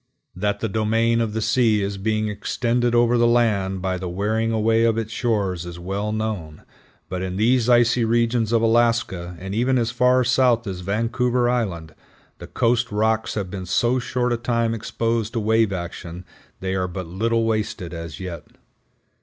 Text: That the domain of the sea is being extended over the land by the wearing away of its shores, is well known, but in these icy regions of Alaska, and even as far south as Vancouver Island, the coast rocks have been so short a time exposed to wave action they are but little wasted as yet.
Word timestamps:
That 0.35 0.61
the 0.61 0.67
domain 0.67 1.21
of 1.21 1.33
the 1.33 1.43
sea 1.43 1.83
is 1.83 1.99
being 1.99 2.27
extended 2.27 2.95
over 2.95 3.19
the 3.19 3.27
land 3.27 3.83
by 3.83 3.99
the 3.99 4.09
wearing 4.09 4.51
away 4.51 4.83
of 4.83 4.97
its 4.97 5.11
shores, 5.13 5.63
is 5.63 5.77
well 5.77 6.11
known, 6.11 6.63
but 7.07 7.21
in 7.21 7.35
these 7.37 7.69
icy 7.69 8.03
regions 8.03 8.51
of 8.51 8.63
Alaska, 8.63 9.37
and 9.39 9.53
even 9.53 9.77
as 9.77 9.91
far 9.91 10.23
south 10.23 10.65
as 10.65 10.79
Vancouver 10.79 11.47
Island, 11.47 11.93
the 12.39 12.47
coast 12.47 12.91
rocks 12.91 13.35
have 13.35 13.51
been 13.51 13.67
so 13.67 13.99
short 13.99 14.33
a 14.33 14.37
time 14.37 14.73
exposed 14.73 15.33
to 15.33 15.39
wave 15.39 15.71
action 15.71 16.25
they 16.61 16.73
are 16.73 16.87
but 16.87 17.05
little 17.05 17.43
wasted 17.45 17.93
as 17.93 18.19
yet. 18.19 18.47